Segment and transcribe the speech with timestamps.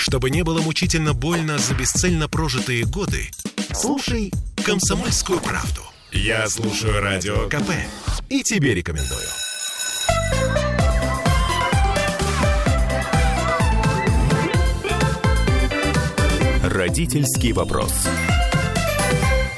[0.00, 3.30] Чтобы не было мучительно больно за бесцельно прожитые годы,
[3.74, 4.32] слушай
[4.64, 5.82] «Комсомольскую правду».
[6.10, 7.70] Я слушаю Радио КП
[8.30, 9.20] и тебе рекомендую.
[16.64, 17.92] Родительский вопрос.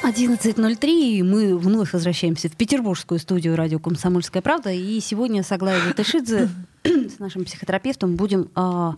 [0.03, 4.73] 11.03, и мы вновь возвращаемся в петербургскую студию радио «Комсомольская правда».
[4.73, 6.51] И сегодня с Аглаей Латышидзе,
[6.85, 8.97] с нашим психотерапевтом, будем а,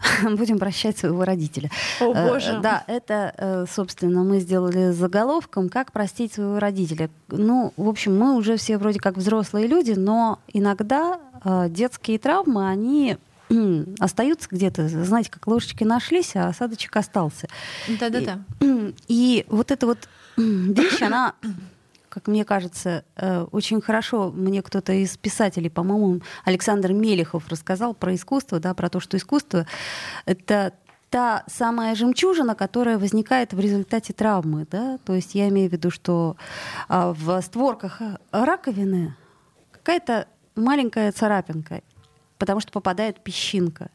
[0.36, 1.70] будем прощать своего родителя.
[2.00, 2.52] О, боже.
[2.52, 7.10] Э, да, это, э, собственно, мы сделали заголовком «Как простить своего родителя».
[7.28, 12.68] Ну, в общем, мы уже все вроде как взрослые люди, но иногда э, детские травмы,
[12.68, 13.18] они
[13.98, 17.48] остаются где-то, знаете, как ложечки нашлись, а осадочек остался.
[17.88, 18.40] Да-да-да.
[18.60, 19.98] И, и вот эта вот
[20.36, 21.34] вещь, она
[22.10, 28.14] как мне кажется, э, очень хорошо мне кто-то из писателей, по-моему, Александр Мелехов рассказал про
[28.14, 29.66] искусство, да, про то, что искусство—
[30.26, 30.74] это
[31.08, 34.66] та самая жемчужина, которая возникает в результате травмы.
[34.70, 34.98] Да?
[35.04, 36.36] То есть я имею в виду, что
[36.88, 39.16] а, в створках раковины
[39.72, 41.82] какая-то маленькая царапинка,
[42.38, 43.90] потому что попадает песчинка.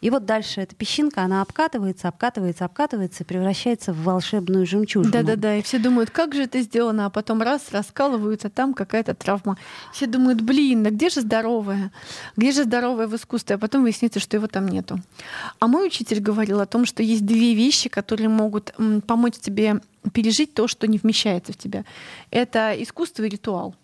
[0.00, 5.12] И вот дальше эта песчинка, она обкатывается, обкатывается, обкатывается и превращается в волшебную жемчужину.
[5.12, 9.58] Да-да-да, и все думают, как же это сделано, а потом раз, раскалываются, там какая-то травма.
[9.92, 11.90] Все думают, блин, а где же здоровая?
[12.36, 13.56] Где же здоровая в искусстве?
[13.56, 15.00] А потом выяснится, что его там нету.
[15.58, 18.74] А мой учитель говорил о том, что есть две вещи, которые могут
[19.06, 19.80] помочь тебе
[20.12, 21.84] пережить то, что не вмещается в тебя.
[22.30, 23.74] Это искусство и ритуал.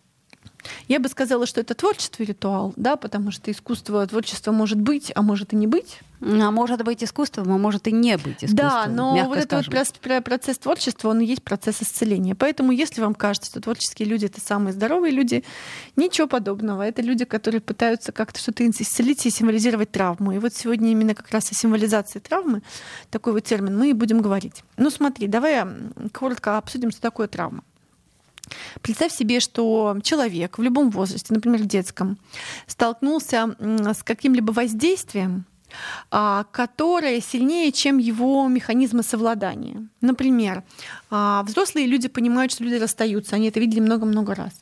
[0.89, 5.12] Я бы сказала, что это творчество и ритуал, да, потому что искусство, творчество может быть,
[5.15, 6.01] а может и не быть.
[6.20, 8.57] А может быть искусством, а может и не быть искусством.
[8.57, 12.35] Да, но вот этот вот процесс творчества, он и есть процесс исцеления.
[12.35, 15.45] Поэтому, если вам кажется, что творческие люди— это самые здоровые люди,
[15.97, 16.83] ничего подобного.
[16.83, 20.33] Это люди, которые пытаются как-то что-то исцелить и символизировать травму.
[20.33, 22.62] И вот сегодня именно как раз о символизации травмы,
[23.11, 24.65] такой вот термин, мы и будем говорить.
[24.79, 25.65] Ну смотри, давай
[26.12, 27.65] коротко обсудим, что такое травма.
[28.83, 32.19] Представь себе, что человек в любом возрасте, например, в детском,
[32.67, 35.46] столкнулся с каким-либо воздействием,
[36.11, 39.89] а, которое сильнее, чем его механизмы совладания.
[40.01, 40.63] Например,
[41.11, 44.52] а, взрослые люди понимают, что люди расстаются, они это видели много-много раз.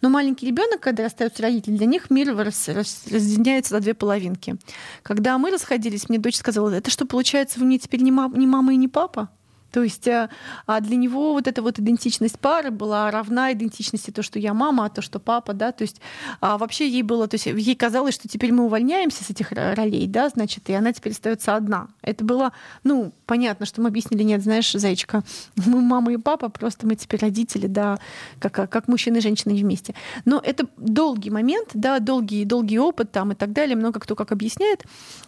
[0.00, 4.56] Но маленький ребенок, когда расстаются родители, для них мир разъединяется на две половинки.
[5.02, 8.76] Когда мы расходились, мне дочь сказала, это что, получается, вы мне теперь не мама и
[8.76, 9.28] не папа?
[9.72, 10.28] То есть э,
[10.66, 14.86] а для него вот эта вот идентичность пары была равна идентичности то, что я мама,
[14.86, 16.00] а то, что папа, да, то есть
[16.40, 20.06] а вообще ей было, то есть ей казалось, что теперь мы увольняемся с этих ролей,
[20.06, 21.88] да, значит, и она теперь остается одна.
[22.02, 22.52] Это было,
[22.84, 25.24] ну, понятно, что мы объяснили, нет, знаешь, зайчика,
[25.66, 27.98] мы мама и папа, просто мы теперь родители, да,
[28.38, 29.94] как, как мужчина и женщина вместе.
[30.26, 34.32] Но это долгий момент, да, долгий, долгий опыт там и так далее, много кто как
[34.32, 34.84] объясняет.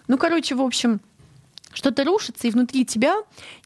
[0.06, 1.00] Ну, короче, в общем,
[1.74, 3.16] что-то рушится, и внутри тебя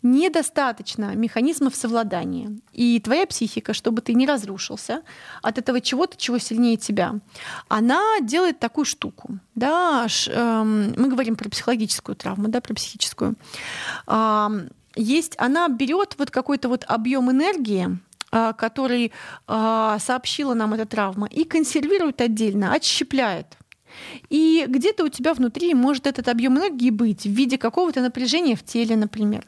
[0.03, 2.59] недостаточно механизмов совладания.
[2.73, 5.03] И твоя психика, чтобы ты не разрушился
[5.43, 7.15] от этого чего-то, чего сильнее тебя,
[7.69, 9.39] она делает такую штуку.
[9.55, 13.37] Да, эм, мы говорим про психологическую травму, да, про психическую.
[14.97, 17.99] Есть, она берет вот какой-то вот объем энергии,
[18.31, 19.13] а, который
[19.47, 23.58] а, сообщила нам эта травма, и консервирует отдельно, отщепляет.
[24.31, 28.63] И где-то у тебя внутри может этот объем энергии быть в виде какого-то напряжения в
[28.63, 29.47] теле, например,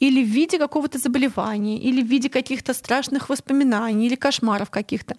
[0.00, 5.16] или в виде какого-то заболевания, или в виде каких-то страшных воспоминаний, или кошмаров каких-то.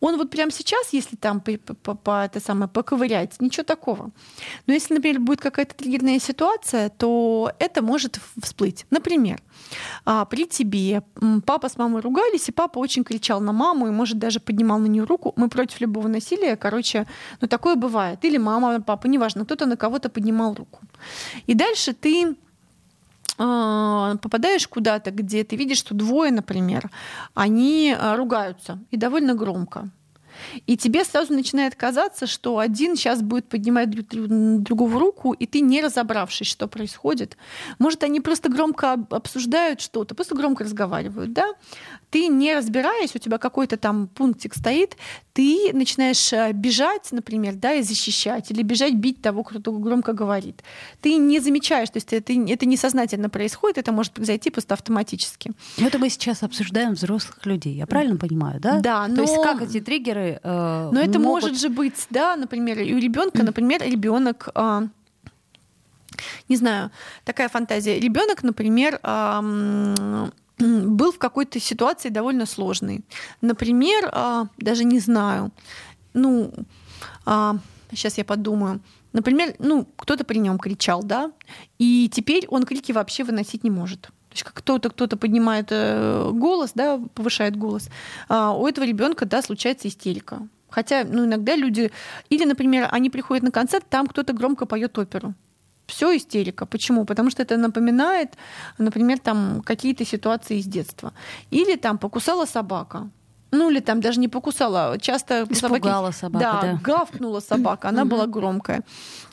[0.00, 1.52] Он вот прямо сейчас, если там по,
[1.82, 4.10] по, по, это самое, поковырять, ничего такого.
[4.66, 8.86] Но если, например, будет какая-то триггерная ситуация, то это может всплыть.
[8.90, 9.40] Например,
[10.04, 11.02] а, при тебе
[11.46, 14.86] папа с мамой ругались, и папа очень кричал на маму, и, может, даже поднимал на
[14.86, 15.32] нее руку.
[15.36, 17.06] Мы против любого насилия, короче,
[17.40, 18.01] ну такое бывает.
[18.10, 20.80] Или мама, папа, неважно, кто-то на кого-то поднимал руку.
[21.46, 22.36] И дальше ты
[23.38, 26.90] а, попадаешь куда-то, где ты видишь, что двое, например,
[27.34, 29.90] они а, ругаются и довольно громко.
[30.66, 35.80] И тебе сразу начинает казаться, что один сейчас будет поднимать другого руку, и ты не
[35.80, 37.36] разобравшись, что происходит.
[37.78, 41.52] Может, они просто громко обсуждают что-то, просто громко разговаривают, да?
[42.10, 44.96] Ты не разбираясь, у тебя какой-то там пунктик стоит,
[45.32, 50.62] ты начинаешь э, бежать, например, да, и защищать, или бежать бить того, кто громко говорит.
[51.00, 55.52] Ты не замечаешь, то есть это, это несознательно происходит, это может произойти просто автоматически.
[55.78, 58.80] Это мы сейчас обсуждаем взрослых людей, я правильно понимаю, да?
[58.80, 59.16] Да, но...
[59.16, 61.42] То есть как эти триггеры Э, Но это могут...
[61.42, 64.48] может же быть, да, например, и у ребенка, например, ребенок.
[64.54, 64.88] Э,
[66.48, 66.90] не знаю,
[67.24, 67.98] такая фантазия.
[67.98, 73.00] Ребенок, например, э, был в какой-то ситуации довольно сложной.
[73.40, 75.50] Например, э, даже не знаю,
[76.14, 76.52] ну,
[77.26, 77.52] э,
[77.90, 78.80] сейчас я подумаю,
[79.12, 81.32] например, ну, кто-то при нем кричал, да,
[81.78, 84.10] и теперь он крики вообще выносить не может.
[84.32, 87.90] То есть как кто-то кто-то поднимает э, голос, да, повышает голос,
[88.28, 90.48] а у этого ребенка, да, случается истерика.
[90.70, 91.90] Хотя, ну, иногда люди,
[92.30, 95.34] или, например, они приходят на концерт, там кто-то громко поет оперу.
[95.86, 96.64] Все истерика.
[96.64, 97.04] Почему?
[97.04, 98.38] Потому что это напоминает,
[98.78, 101.12] например, там какие-то ситуации из детства.
[101.50, 103.10] Или там покусала собака.
[103.50, 108.06] Ну или там даже не покусала, часто Испугала собаки, собака, да, да, гавкнула собака, она
[108.06, 108.82] была громкая.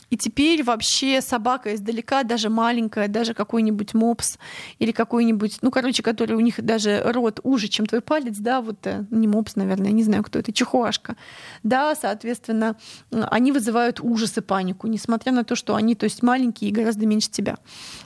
[0.09, 4.37] И теперь вообще собака издалека, даже маленькая, даже какой-нибудь мопс
[4.79, 8.85] или какой-нибудь, ну, короче, который у них даже рот уже, чем твой палец, да, вот
[8.87, 11.15] э, не мопс, наверное, не знаю, кто это, чихуашка.
[11.63, 12.75] Да, соответственно,
[13.11, 17.05] они вызывают ужас и панику, несмотря на то, что они, то есть, маленькие и гораздо
[17.05, 17.57] меньше тебя.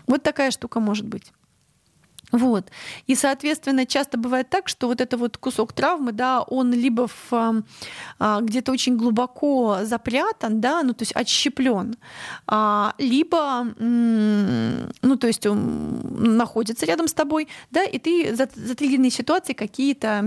[0.07, 1.31] Вот такая штука может быть.
[2.33, 2.71] Вот.
[3.05, 7.63] И, соответственно, часто бывает так, что вот этот вот кусок травмы, да, он либо в,
[8.19, 11.95] а, где-то очень глубоко запрятан, да, ну, то есть отщеплен,
[12.47, 16.01] а, либо, ну, то есть он
[16.37, 20.25] находится рядом с тобой, да, и ты за, за длинные ситуации какие-то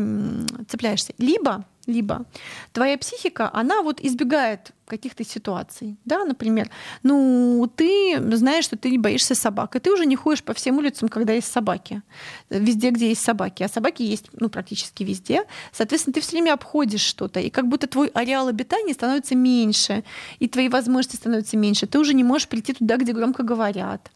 [0.69, 1.13] цепляешься.
[1.19, 2.25] Либо либо
[2.73, 6.71] твоя психика, она вот избегает каких-то ситуаций, да, например,
[7.03, 10.79] ну, ты знаешь, что ты не боишься собак, и ты уже не ходишь по всем
[10.79, 12.03] улицам, когда есть собаки,
[12.51, 17.01] везде, где есть собаки, а собаки есть, ну, практически везде, соответственно, ты все время обходишь
[17.01, 20.05] что-то, и как будто твой ареал обитания становится меньше,
[20.39, 24.11] и твои возможности становятся меньше, ты уже не можешь прийти туда, где громко говорят,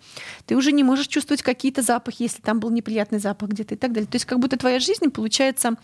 [0.46, 3.92] ты уже не можешь чувствовать какие-то запахи, если там был неприятный запах где-то и так
[3.92, 5.76] далее, то есть как будто твоя жизнь, получается,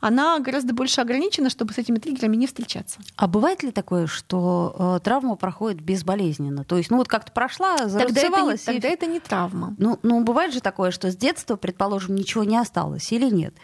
[0.00, 3.00] она гораздо больше ограничена, чтобы с этими триггерами не встречаться.
[3.16, 6.64] А бывает ли такое, что э, травма проходит безболезненно?
[6.64, 8.62] То есть, ну вот как-то прошла, зарубцевалась.
[8.62, 9.74] Тогда, это не, тогда это не травма.
[9.78, 13.54] Ну, ну, бывает же такое, что с детства, предположим, ничего не осталось или нет?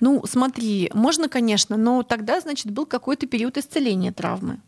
[0.00, 4.60] Ну, смотри, можно, конечно, но тогда, значит, был какой-то период исцеления травмы.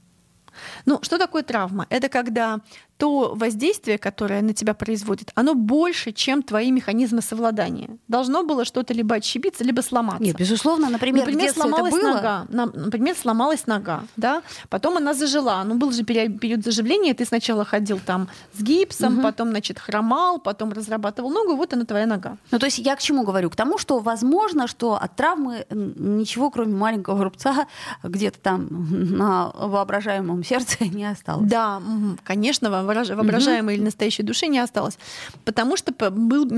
[0.87, 1.87] Ну, что такое травма?
[1.89, 2.61] Это когда
[2.99, 7.91] то воздействие, которое на тебя производит, оно больше, чем твои механизмы совладания.
[8.09, 10.23] Должно было что-то либо отщепиться, либо сломаться.
[10.23, 12.15] Нет, безусловно, например, например сломалась это было...
[12.15, 12.47] нога.
[12.75, 15.63] Например, сломалась нога, да, потом она зажила.
[15.65, 19.23] Ну, был же период заживления, ты сначала ходил там с гипсом, угу.
[19.23, 22.37] потом, значит, хромал, потом разрабатывал ногу, вот она твоя нога.
[22.51, 23.49] Ну, то есть я к чему говорю?
[23.49, 27.69] К тому, что возможно, что от травмы ничего, кроме маленького рубца,
[28.03, 31.49] где-то там на воображаемом сердце не осталось.
[31.49, 31.81] Да,
[32.25, 33.79] конечно, воображаемой угу.
[33.79, 34.99] или настоящей души не осталось,
[35.45, 36.49] потому что был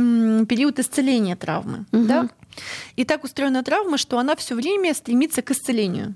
[0.46, 1.84] период исцеления травмы.
[1.92, 2.04] Угу.
[2.04, 2.28] Да?
[2.96, 6.14] И так устроена травма, что она все время стремится к исцелению.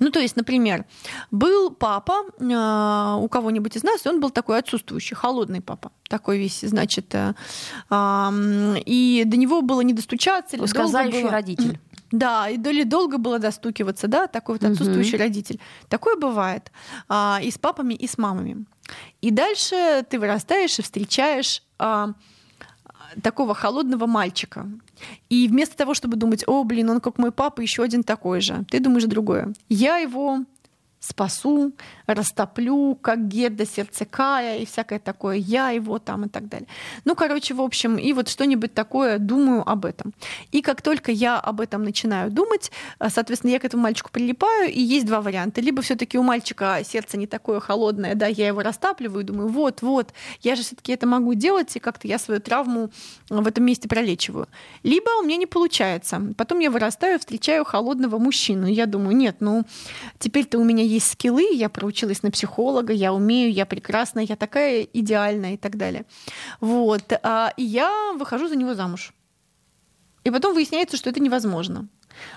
[0.00, 0.84] Ну, то есть, например,
[1.30, 6.38] был папа э, у кого-нибудь из нас, и он был такой отсутствующий, холодный папа, такой
[6.38, 7.34] весь, значит, э,
[7.90, 8.30] э,
[8.86, 10.56] и до него было не достучаться.
[10.56, 11.30] Или Сказающий было...
[11.30, 11.78] родитель.
[12.10, 15.22] Да, и доли долго было достукиваться, да, такой вот отсутствующий угу.
[15.24, 15.58] родитель.
[15.88, 16.70] Такое бывает
[17.08, 18.66] а, и с папами, и с мамами.
[19.20, 22.10] И дальше ты вырастаешь и встречаешь а,
[23.22, 24.68] такого холодного мальчика.
[25.28, 28.64] И вместо того, чтобы думать, о, блин, он как мой папа, еще один такой же,
[28.70, 29.54] ты думаешь другое.
[29.68, 30.44] Я его
[31.04, 31.72] спасу,
[32.06, 36.68] растоплю, как Гедда, сердце Кая и всякое такое, я его там и так далее.
[37.04, 40.14] Ну, короче, в общем, и вот что-нибудь такое думаю об этом.
[40.52, 44.72] И как только я об этом начинаю думать, э, соответственно, я к этому мальчику прилипаю,
[44.72, 45.60] и есть два варианта.
[45.60, 49.82] Либо все таки у мальчика сердце не такое холодное, да, я его растапливаю, думаю, вот,
[49.82, 52.90] вот, я же все таки это могу делать, и как-то я свою травму
[53.28, 54.48] в этом месте пролечиваю.
[54.82, 56.20] Либо у меня не получается.
[56.36, 59.64] Потом я вырастаю, встречаю холодного мужчину, и я думаю, нет, ну,
[60.18, 64.82] теперь-то у меня есть скиллы, я проучилась на психолога, я умею, я прекрасная, я такая
[64.82, 66.04] идеальная и так далее.
[66.60, 67.12] Вот.
[67.22, 69.12] А, и я выхожу за него замуж.
[70.24, 71.88] И потом выясняется, что это невозможно.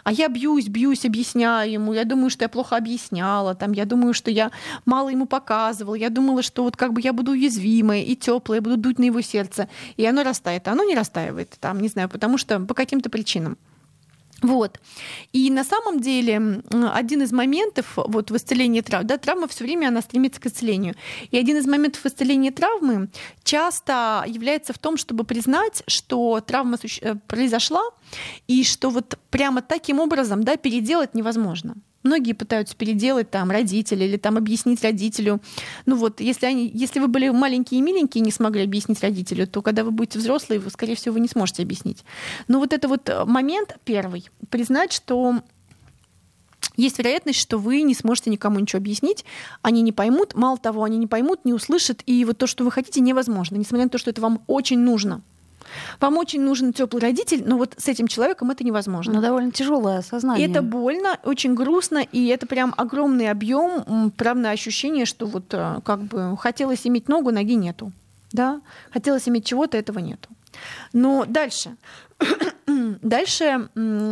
[0.04, 1.94] А я бьюсь, бьюсь, объясняю ему.
[1.94, 3.56] Я думаю, что я плохо объясняла.
[3.56, 4.52] Там, я думаю, что я
[4.86, 5.96] мало ему показывала.
[5.96, 9.22] Я думала, что вот как бы я буду уязвимая и теплая, буду дуть на его
[9.22, 9.70] сердце.
[9.96, 10.68] И оно растает.
[10.68, 11.56] А оно не растаивает.
[11.60, 13.58] Там, не знаю, потому что по каким-то причинам.
[14.42, 14.80] Вот.
[15.34, 16.62] И на самом деле
[16.94, 20.96] один из моментов вот, в исцелении травм, да, травма все время она стремится к исцелению.
[21.32, 23.10] И один из моментов исцеления травмы
[23.44, 27.82] часто является в том, чтобы признать, что травма э, произошла,
[28.48, 31.76] и что вот прямо таким образом да, переделать невозможно.
[32.08, 35.42] Многие пытаются переделать там родители или там объяснить родителю.
[35.86, 39.46] Ну вот, если, они, если вы были маленькие и миленькие и не смогли объяснить родителю,
[39.46, 42.04] то когда вы будете взрослые, вы, скорее всего, вы не сможете объяснить.
[42.48, 45.42] Но вот это вот э, момент первый, признать, что
[46.78, 49.26] есть вероятность, что вы не сможете никому ничего объяснить,
[49.62, 52.72] они не поймут, мало того, они не поймут, не услышат, и вот то, что вы
[52.72, 55.22] хотите, невозможно, несмотря на то, что это вам очень нужно.
[56.00, 59.14] Вам очень нужен теплый родитель, но вот с этим человеком это невозможно.
[59.14, 60.50] Ну, довольно тяжелое осознание.
[60.50, 66.02] Это больно, очень грустно, и это прям огромный объем, правда, ощущение, что вот э, как
[66.04, 67.92] бы хотелось иметь ногу, ноги нету.
[68.32, 68.62] Да?
[68.92, 70.30] Хотелось иметь чего-то, этого нету.
[70.94, 71.76] Но дальше.
[73.02, 73.70] Дальше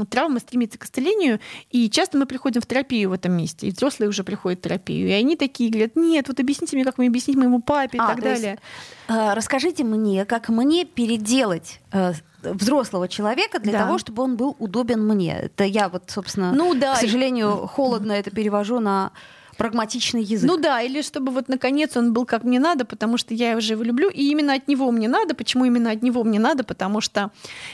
[0.10, 1.40] травма стремится к исцелению,
[1.72, 5.08] и часто мы приходим в терапию в этом месте, и взрослые уже приходят в терапию,
[5.08, 8.08] и они такие говорят, нет, вот объясните мне, как мне объяснить моему папе и а,
[8.08, 8.52] так далее.
[8.52, 8.62] Есть,
[9.08, 13.80] э, расскажите мне, как мне переделать э, взрослого человека для да.
[13.86, 15.38] того, чтобы он был удобен мне.
[15.38, 16.96] Это я вот, собственно, ну, да.
[16.96, 19.12] к сожалению, холодно это перевожу на
[19.58, 20.50] прагматичный язык.
[20.50, 23.74] Ну да, или чтобы вот наконец он был как мне надо, потому что я уже
[23.74, 25.36] его люблю, и именно от него мне надо.
[25.36, 26.64] Почему именно от него мне надо?
[26.64, 27.32] Потому что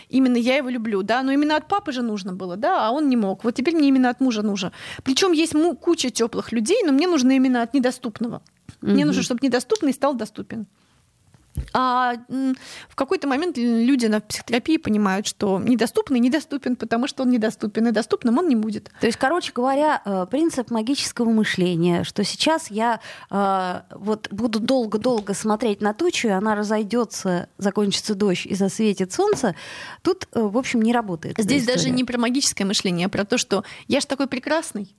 [0.10, 3.10] именно я его люблю, да, но именно от папы же нужно было, да, а он
[3.10, 3.44] не мог.
[3.44, 4.72] Вот теперь мне именно от мужа нужно.
[5.04, 8.42] Причем есть куча теплых людей, но мне нужно именно от недоступного.
[8.82, 10.66] Мне нужно, чтобы недоступный стал доступен.
[11.74, 12.16] А
[12.90, 17.92] в какой-то момент люди на психотерапии понимают, что недоступный недоступен, потому что он недоступен, и
[17.92, 18.92] доступным он не будет.
[19.00, 25.34] То есть, короче говоря, э, принцип магического мышления, что сейчас я э, вот буду долго-долго
[25.34, 29.56] смотреть на тучу, и она разойдется, закончится дождь и засветит солнце,
[30.02, 31.38] тут, э, в общем, не работает.
[31.38, 34.96] Здесь даже не про магическое мышление, а про то, что я же такой прекрасный,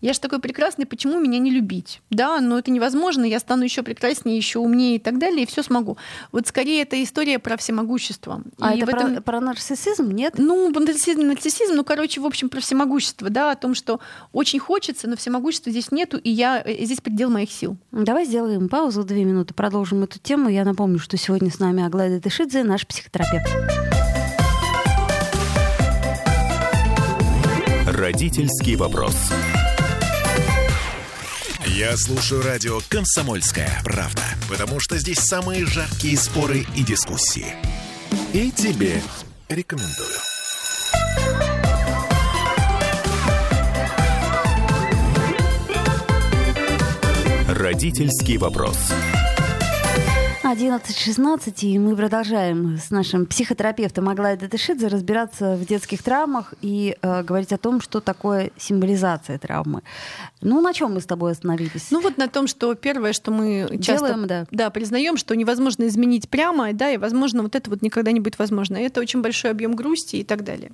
[0.00, 2.00] я же такой прекрасный, почему меня не любить?
[2.10, 5.62] Да, но это невозможно, я стану еще прекраснее, еще умнее и так далее, и все
[5.62, 5.96] смогу.
[6.32, 8.42] Вот скорее это история про всемогущество.
[8.58, 9.14] А и это этом...
[9.16, 10.34] про, про нарциссизм, нет?
[10.38, 14.00] Ну, нарциссизм, нарциссизм, ну, короче, в общем, про всемогущество, да, о том, что
[14.32, 17.76] очень хочется, но всемогущества здесь нету, и я э, здесь предел моих сил.
[17.92, 20.48] Давай сделаем паузу, две минуты, продолжим эту тему.
[20.48, 23.89] Я напомню, что сегодня с нами Аглайда Тышидзе, наш психотерапевт.
[27.90, 29.16] Родительский вопрос.
[31.66, 37.46] Я слушаю радио «Комсомольская правда», потому что здесь самые жаркие споры и дискуссии.
[38.32, 39.02] И тебе
[39.48, 40.08] рекомендую.
[47.48, 48.78] Родительский вопрос.
[50.52, 57.22] 11.16, и мы продолжаем с нашим психотерапевтом Аглай Датышидзе разбираться в детских травмах и э,
[57.22, 59.82] говорить о том, что такое символизация травмы.
[60.40, 61.92] Ну, на чем мы с тобой остановились?
[61.92, 64.46] Ну, вот на том, что первое, что мы часто Делаем, да.
[64.50, 68.40] Да, признаем, что невозможно изменить прямо, да, и, возможно, вот это вот никогда не будет
[68.40, 68.76] возможно.
[68.76, 70.72] И это очень большой объем грусти и так далее.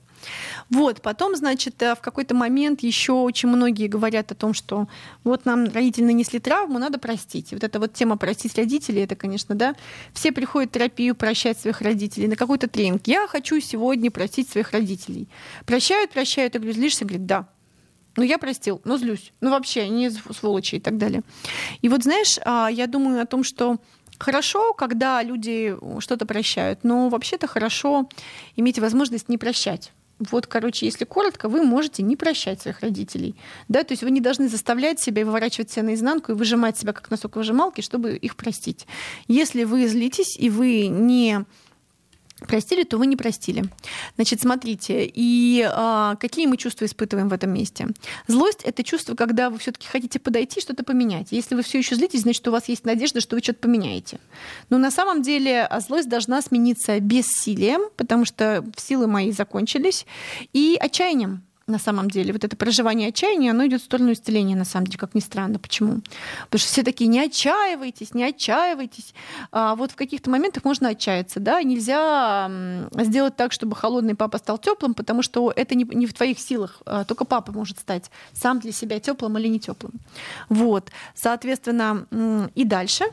[0.71, 4.88] Вот, потом, значит, э, в какой-то момент еще очень многие говорят о том, что
[5.23, 7.52] вот нам родители нанесли травму, надо простить.
[7.52, 9.65] И вот эта вот тема простить родителей, это, конечно, да,
[10.12, 13.06] все приходят в терапию прощать своих родителей, на какой-то тренинг.
[13.06, 15.28] Я хочу сегодня простить своих родителей.
[15.64, 17.04] Прощают, прощают, я говорю, злишься?
[17.04, 17.49] Говорит, да.
[18.16, 19.32] Ну, я простил, но злюсь.
[19.40, 21.23] Ну, вообще, они сволочи и так далее.
[21.82, 23.78] И вот, знаешь, а, я думаю о том, что
[24.18, 28.08] Хорошо, когда люди что-то прощают, но вообще-то хорошо
[28.56, 29.92] иметь возможность не прощать.
[30.18, 33.35] Вот, короче, если коротко, вы можете не прощать своих родителей.
[33.68, 33.85] Да?
[33.85, 37.11] То есть вы не должны заставлять себя и выворачивать себя наизнанку и выжимать себя как
[37.11, 38.87] носок выжималки, чтобы их простить.
[39.28, 41.44] Если вы злитесь и вы не
[42.40, 43.64] простили, то вы не простили.
[44.16, 47.88] Значит, смотрите, и а, какие мы чувства испытываем в этом месте?
[48.26, 51.28] Злость это чувство, когда вы все-таки хотите подойти, что-то поменять.
[51.31, 54.19] Если вы все еще злитесь, значит, у вас есть надежда, что вы что-то поменяете.
[54.69, 60.07] Но на самом деле а, злость должна смениться бессилием, потому что силы мои закончились,
[60.52, 62.32] и отчаянием на самом деле.
[62.32, 65.58] Вот это проживание отчаяния, оно идет в сторону исцеления, на самом деле, как ни странно.
[65.58, 66.00] Почему?
[66.44, 69.14] Потому что все такие, не отчаивайтесь, не отчаивайтесь.
[69.50, 72.50] А вот в каких-то моментах можно отчаяться, да, нельзя
[72.92, 76.80] сделать так, чтобы холодный папа стал теплым, потому что это не, не в твоих силах,
[76.87, 79.94] а только папа может стать сам для себя теплым или не теплым.
[80.49, 82.06] Вот, соответственно,
[82.54, 83.06] и дальше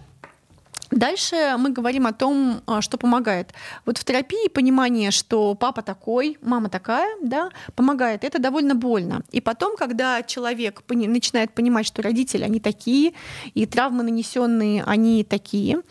[0.93, 3.53] Дальше мы говорим о том, а, что помогает.
[3.85, 8.23] Вот в терапии понимание, что папа такой, мама такая, да, помогает.
[8.23, 9.23] Это довольно больно.
[9.31, 13.13] И потом, когда человек начинает понимать, что родители, они такие,
[13.55, 15.81] и травмы нанесенные, они такие,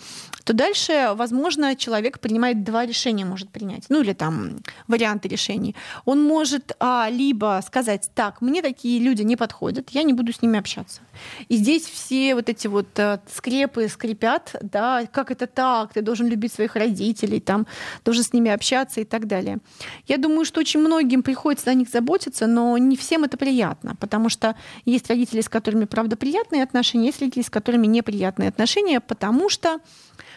[0.45, 4.59] то дальше, возможно, человек принимает два решения, может принять, ну или там
[4.89, 5.75] варианты решений.
[6.05, 10.43] Он может а, либо сказать, так, мне такие люди не подходят, я не буду с
[10.43, 11.01] ними общаться.
[11.49, 16.27] И здесь все вот эти вот а, скрепы скрипят, да, как это так, ты должен
[16.27, 17.67] любить своих родителей, там,
[18.05, 19.59] должен с ними общаться и так далее.
[20.07, 24.29] Я думаю, что очень многим приходится о них заботиться, но не всем это приятно, потому
[24.29, 29.49] что есть родители, с которыми, правда, приятные отношения, есть родители, с которыми неприятные отношения, потому
[29.49, 29.81] что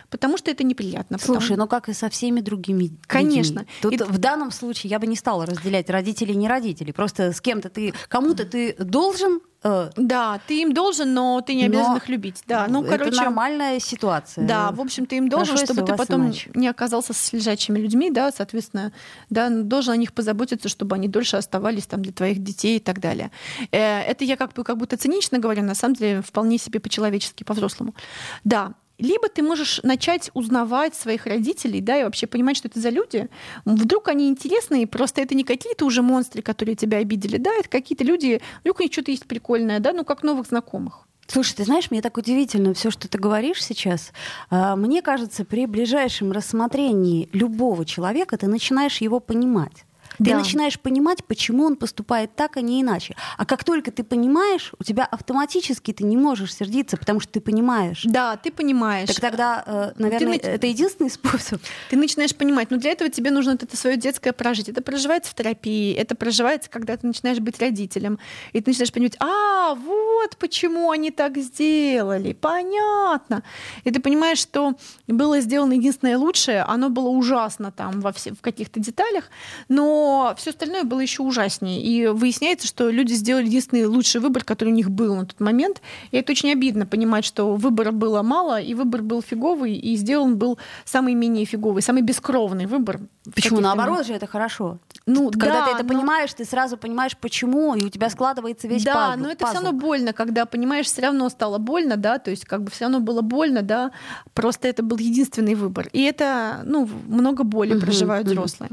[0.09, 1.17] потому что это неприятно.
[1.17, 1.57] Слушай, потому...
[1.63, 3.61] ну как и со всеми другими Конечно.
[3.61, 3.75] Детьми.
[3.81, 3.97] Тут и...
[4.03, 6.93] в данном случае я бы не стала разделять родителей и не родителей.
[6.93, 11.65] Просто с кем-то ты, кому-то ты должен Э, да, ты им должен, но ты не
[11.65, 12.43] обязан но их любить.
[12.45, 14.45] Да, ну, короче, это нормальная ситуация.
[14.45, 16.51] Да, в общем, ты им должен, Хорошо, чтобы ты потом иначе.
[16.53, 18.93] не оказался с лежачими людьми, да, соответственно,
[19.31, 22.99] да, должен о них позаботиться, чтобы они дольше оставались там для твоих детей и так
[22.99, 23.31] далее.
[23.71, 27.43] Э, это я как бы как будто цинично говорю, на самом деле вполне себе по-человечески,
[27.43, 27.95] по-взрослому.
[28.43, 32.89] Да, либо ты можешь начать узнавать своих родителей, да, и вообще понимать, что это за
[32.89, 33.29] люди.
[33.65, 38.03] Вдруг они интересные, просто это не какие-то уже монстры, которые тебя обидели, да, это какие-то
[38.03, 41.07] люди, вдруг у них что-то есть прикольное, да, ну как новых знакомых.
[41.27, 44.11] Слушай, ты знаешь, мне так удивительно все, что ты говоришь сейчас.
[44.49, 49.85] А, мне кажется, при ближайшем рассмотрении любого человека ты начинаешь его понимать.
[50.17, 50.37] Ты да.
[50.37, 53.15] начинаешь понимать, почему он поступает так, а не иначе.
[53.37, 57.41] А как только ты понимаешь, у тебя автоматически ты не можешь сердиться, потому что ты
[57.41, 58.01] понимаешь.
[58.05, 59.07] Да, ты понимаешь.
[59.07, 61.61] Так тогда, э, наверное, ты, это единственный способ.
[61.89, 64.69] Ты начинаешь понимать, но для этого тебе нужно это свое детское прожить.
[64.69, 68.19] Это проживается в терапии, это проживается, когда ты начинаешь быть родителем.
[68.53, 73.43] И ты начинаешь понимать, а, вот почему они так сделали, понятно.
[73.83, 74.73] И ты понимаешь, что
[75.07, 79.25] было сделано единственное лучшее, оно было ужасно там во все, в каких-то деталях,
[79.69, 80.04] но
[80.37, 81.81] все остальное было еще ужаснее.
[81.81, 85.81] И выясняется, что люди сделали единственный лучший выбор, который у них был на тот момент.
[86.11, 90.37] И это очень обидно понимать, что выбора было мало, и выбор был фиговый, и сделан
[90.37, 92.99] был самый менее фиговый, самый бескровный выбор.
[93.33, 93.59] Почему?
[93.59, 94.79] Наоборот же это хорошо.
[95.05, 95.89] Ну, когда да, ты это но...
[95.89, 99.23] понимаешь, ты сразу понимаешь, почему, и у тебя складывается весь да, пазл.
[99.23, 102.63] но это все равно больно, когда понимаешь, все равно стало больно, да, то есть как
[102.63, 103.91] бы все равно было больно, да,
[104.33, 105.89] просто это был единственный выбор.
[105.93, 108.71] И это, ну, много боли проживают взрослые.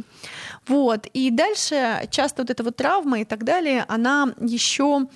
[0.69, 1.07] Вот.
[1.13, 5.09] И дальше часто вот эта вот травма и так далее, она еще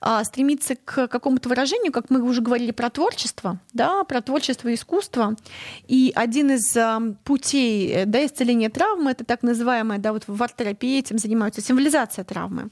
[0.00, 4.74] а, стремится к какому-то выражению, как мы уже говорили про творчество, да, про творчество и
[4.74, 5.36] искусство.
[5.86, 10.42] И один из а, путей э, да, исцеления травмы это так называемая, да, вот в
[10.42, 12.70] арт-терапии этим занимаются, символизация травмы.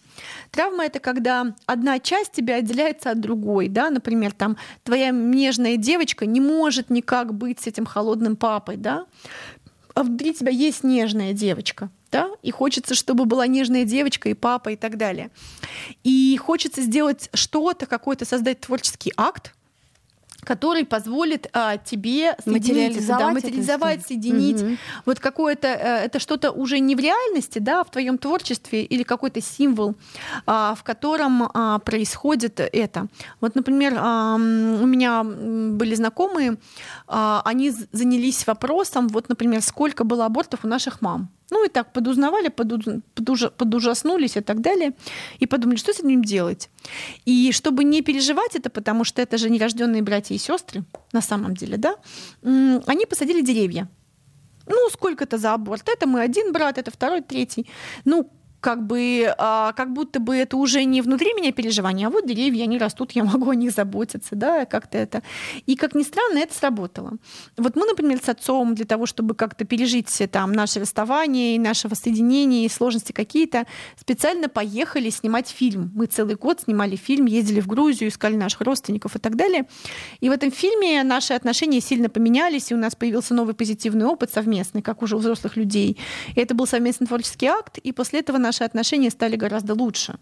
[0.51, 6.25] Травма это когда одна часть тебя отделяется от другой, да, например, там твоя нежная девочка
[6.25, 9.05] не может никак быть с этим холодным папой, да,
[9.97, 14.69] а внутри тебя есть нежная девочка, да, и хочется, чтобы была нежная девочка и папа
[14.69, 15.31] и так далее.
[16.05, 19.55] И хочется сделать что-то, какой-то создать творческий акт,
[20.47, 24.77] который позволит а, тебе материализовать, да, материализовать соединить угу.
[25.05, 29.03] вот какое-то э, это что-то уже не в реальности, да, а в твоем творчестве или
[29.03, 29.97] какой-то символ,
[30.47, 33.09] а, в котором а, происходит это.
[33.41, 36.57] Вот, например, а, у меня были знакомые,
[37.09, 41.29] а, они занялись вопросом, вот, например, сколько было абортов у наших мам.
[41.51, 44.93] Ну и так подузнавали, подуж, подуж, подужаснулись и так далее,
[45.39, 46.71] и подумали, что с этим делать.
[47.25, 51.55] И чтобы не переживать это, потому что это же нерожденные братья и сестры, на самом
[51.55, 51.95] деле, да,
[52.43, 53.89] они посадили деревья.
[54.69, 55.89] Ну, сколько-то за аборт.
[55.89, 57.69] Это мы один брат, это второй, третий.
[58.05, 58.29] Ну,
[58.67, 62.65] как бы, а, как будто бы это уже не внутри меня переживание, а вот деревья,
[62.65, 65.23] они растут, я могу о них заботиться, да, как-то это.
[65.67, 67.13] И, как ни странно, это сработало.
[67.57, 71.87] Вот мы, например, с отцом для того, чтобы как-то пережить там наше расставание и наше
[71.87, 75.93] воссоединение, и сложности какие-то, специально поехали снимать фильм.
[75.95, 79.69] Мы целый год снимали фильм, ездили в Грузию, искали наших родственников и так далее.
[80.19, 84.33] И в этом фильме наши отношения сильно поменялись, и у нас появился новый позитивный опыт
[84.33, 85.99] совместный, как уже у взрослых людей.
[86.35, 90.19] И это был совместный творческий акт, и после этого наш наши отношения стали гораздо лучше.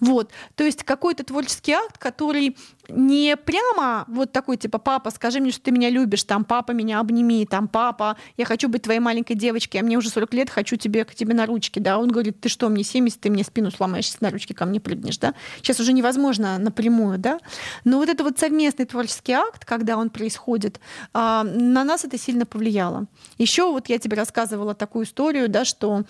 [0.00, 0.30] Вот.
[0.56, 2.56] То есть какой-то творческий акт, который
[2.88, 6.98] не прямо вот такой, типа, папа, скажи мне, что ты меня любишь, там, папа, меня
[6.98, 10.76] обними, там, папа, я хочу быть твоей маленькой девочкой, а мне уже 40 лет, хочу
[10.76, 11.98] тебе, к тебе на ручки, да.
[11.98, 14.80] Он говорит, ты что, мне 70, ты мне спину сломаешь, если на ручки ко мне
[14.80, 15.34] прыгнешь, да.
[15.58, 17.38] Сейчас уже невозможно напрямую, да.
[17.84, 20.80] Но вот это вот совместный творческий акт, когда он происходит,
[21.12, 23.06] а, на нас это сильно повлияло.
[23.38, 26.04] Еще вот я тебе рассказывала такую историю, да, что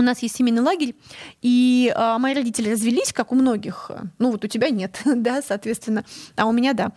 [0.00, 0.94] у нас есть семейный лагерь,
[1.42, 3.90] и э, мои родители развелись, как у многих.
[4.18, 6.04] Ну вот у тебя нет, да, соответственно,
[6.36, 6.92] а у меня да.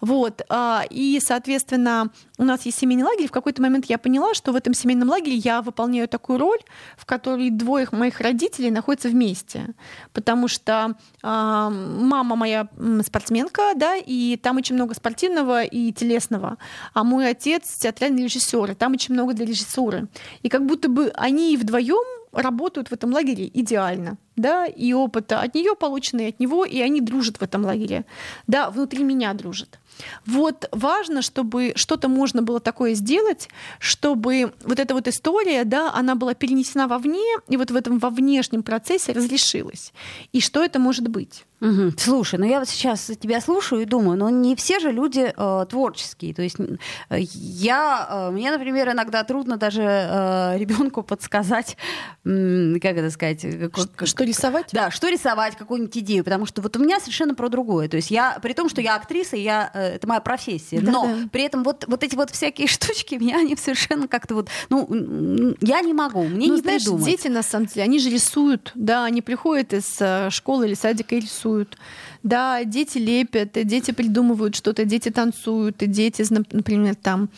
[0.00, 3.28] Вот, э, и, соответственно, у нас есть семейный лагерь.
[3.28, 6.60] В какой-то момент я поняла, что в этом семейном лагере я выполняю такую роль,
[6.96, 9.74] в которой двое моих родителей находятся вместе,
[10.12, 12.68] потому что э, мама моя
[13.04, 16.58] спортсменка, да, и там очень много спортивного и телесного,
[16.92, 20.08] а мой отец театральный режиссер, и там очень много для режиссуры.
[20.42, 25.54] И как будто бы они вдвоем работают в этом лагере идеально, да, и опыт от
[25.54, 28.04] нее полученный от него, и они дружат в этом лагере,
[28.46, 29.78] да, внутри меня дружат.
[30.26, 36.14] Вот важно, чтобы что-то можно было такое сделать, чтобы вот эта вот история, да, она
[36.14, 39.92] была перенесена вовне, и вот в этом во внешнем процессе разрешилась.
[40.32, 41.44] И что это может быть?
[41.64, 41.92] Угу.
[41.96, 45.66] Слушай, ну я вот сейчас тебя слушаю и думаю, ну не все же люди э,
[45.70, 46.34] творческие.
[46.34, 51.78] То есть э, я, э, мне, например, иногда трудно даже э, ребенку подсказать,
[52.24, 54.70] э, как это сказать, как, что, что рисовать?
[54.72, 57.88] Да, что рисовать, какую-нибудь идею, потому что вот у меня совершенно про другое.
[57.88, 61.06] То есть я, при том, что я актриса, я, э, это моя профессия, да, но
[61.06, 61.28] да.
[61.30, 65.80] при этом вот, вот эти вот всякие штучки меня они совершенно как-то вот, ну, я
[65.80, 67.06] не могу, мне ну, не знаешь, придумать.
[67.06, 71.14] дети, на самом деле, они же рисуют, да, они приходят из э, школы или садика
[71.14, 71.76] и рисуют.
[72.22, 77.28] Да, дети лепят, дети придумывают что-то, дети танцуют, и дети, например, там,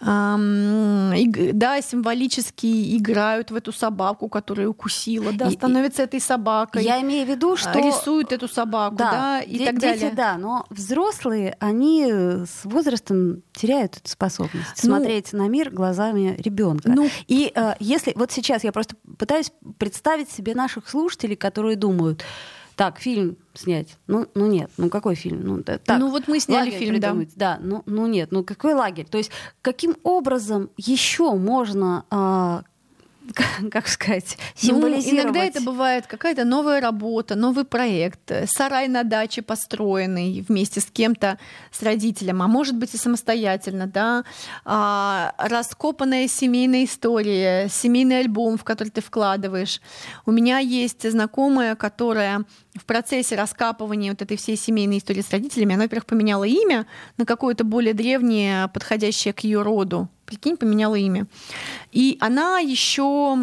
[0.00, 6.84] да, символически играют в эту собаку, которая укусила, да, становится этой собакой.
[6.84, 10.12] Я имею в виду, а, что рисуют эту собаку, да, да и так дети, далее.
[10.14, 16.90] Да, но взрослые, они с возрастом теряют эту способность ну, смотреть на мир глазами ребенка.
[16.90, 22.22] Ну, и э, если вот сейчас я просто пытаюсь представить себе наших слушателей, которые думают
[22.76, 23.96] так, фильм снять.
[24.06, 25.40] Ну, ну нет, ну какой фильм?
[25.42, 27.32] Ну, да, так, ну вот мы сняли фильм, придумать.
[27.34, 27.56] да.
[27.56, 29.06] Да, ну, ну нет, ну какой лагерь?
[29.06, 29.30] То есть
[29.62, 32.64] каким образом еще можно а,
[33.70, 35.06] как сказать, символизировать.
[35.06, 40.86] Ну, иногда это бывает какая-то новая работа, новый проект, сарай на даче построенный вместе с
[40.86, 41.38] кем-то,
[41.70, 44.24] с родителем, а может быть и самостоятельно, да,
[44.64, 49.80] а, раскопанная семейная история, семейный альбом, в который ты вкладываешь.
[50.24, 55.74] У меня есть знакомая, которая в процессе раскапывания вот этой всей семейной истории с родителями,
[55.74, 56.86] она, во-первых, поменяла имя
[57.16, 60.08] на какое-то более древнее, подходящее к ее роду.
[60.26, 61.26] Прикинь, поменяла имя.
[61.92, 63.36] И она еще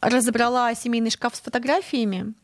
[0.00, 2.34] разобрала семейный шкаф с фотографиями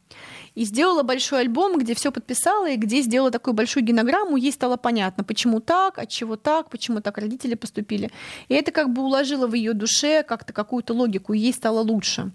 [0.55, 4.77] и сделала большой альбом, где все подписала и где сделала такую большую генограмму, ей стало
[4.77, 8.11] понятно, почему так, от чего так, почему так родители поступили.
[8.49, 12.31] И это как бы уложило в ее душе как-то какую-то логику, ей стало лучше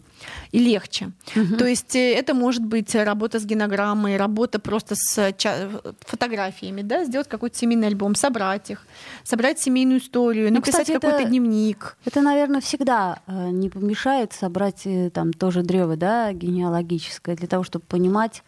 [0.52, 1.12] и легче.
[1.36, 1.58] Угу.
[1.58, 5.34] То есть э, это может быть работа с генограммой, работа просто с
[6.06, 8.86] фотографиями, да, сделать какой-то семейный альбом, собрать их,
[9.24, 11.98] собрать семейную историю, ну, написать какой-то это, дневник.
[12.06, 17.64] Это, наверное, всегда э, не помешает собрать э, там тоже древо, да, генеалогическое, для того,
[17.64, 18.44] чтобы понимать,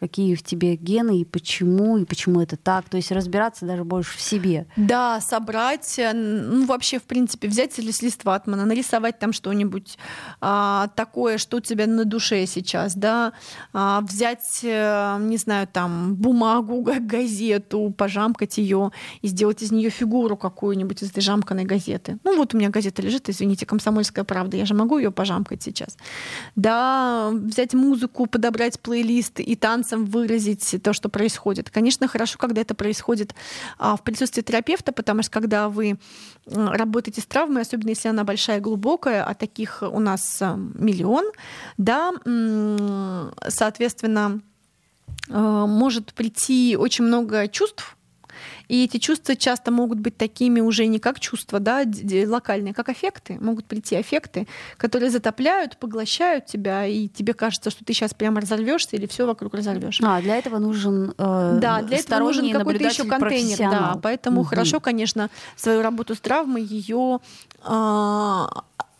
[0.00, 2.88] какие в тебе гены и почему, и почему это так.
[2.88, 4.66] То есть разбираться даже больше в себе.
[4.76, 9.98] Да, собрать, э, ну вообще, в принципе, взять лист ватмана, нарисовать там что-нибудь
[10.40, 13.34] а, такое, что у тебя на душе сейчас, да,
[13.72, 20.36] а, взять, а, не знаю, там бумагу, газету, пожамкать ее и сделать из нее фигуру
[20.36, 22.18] какую-нибудь из этой жамканной газеты.
[22.24, 25.98] Ну вот у меня газета лежит, извините, «Комсомольская правда», я же могу ее пожамкать сейчас.
[26.56, 31.70] Да, взять музыку, подобрать плейлист и танцы танцем выразить то, что происходит.
[31.70, 33.34] Конечно, хорошо, когда это происходит
[33.78, 35.98] а, в присутствии терапевта, потому что когда вы
[36.46, 41.24] работаете с травмой, особенно если она большая и глубокая, а таких у нас а, миллион,
[41.76, 42.12] да,
[43.48, 44.40] соответственно,
[45.28, 47.96] а, может прийти очень много чувств,
[48.70, 51.84] и эти чувства часто могут быть такими уже не как чувства, да,
[52.26, 53.36] локальные, как аффекты.
[53.40, 58.94] Могут прийти аффекты, которые затопляют, поглощают тебя, и тебе кажется, что ты сейчас прямо разорвешься
[58.94, 59.98] или все вокруг разорвешь.
[60.04, 63.58] А, для этого нужен э, Да, для этого нужен какой-то еще контейнер.
[63.58, 64.50] Да, поэтому угу.
[64.50, 67.18] хорошо, конечно, свою работу с травмой ее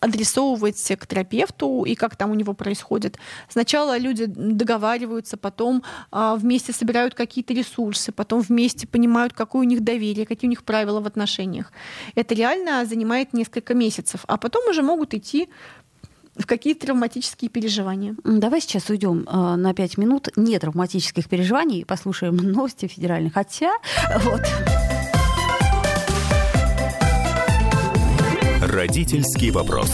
[0.00, 3.18] адресовывать к терапевту и как там у него происходит.
[3.48, 9.84] Сначала люди договариваются, потом а, вместе собирают какие-то ресурсы, потом вместе понимают, какое у них
[9.84, 11.72] доверие, какие у них правила в отношениях.
[12.14, 15.48] Это реально занимает несколько месяцев, а потом уже могут идти
[16.36, 18.16] в какие травматические переживания.
[18.24, 23.34] Давай сейчас уйдем э, на пять минут не травматических переживаний и послушаем новости федеральных.
[23.34, 23.72] Хотя
[24.20, 24.40] вот.
[28.70, 29.90] Родительский вопрос.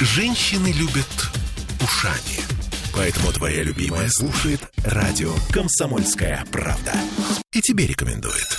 [0.00, 1.06] Женщины любят
[1.80, 2.40] ушами.
[2.92, 6.94] Поэтому твоя любимая слушает радио «Комсомольская правда».
[7.52, 8.58] И тебе рекомендует.